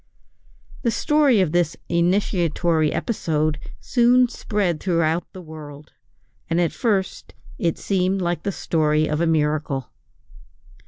[0.81, 5.93] The story of this initiatory episode soon spread throughout the world,
[6.49, 9.91] and at first it seemed like the story of a miracle.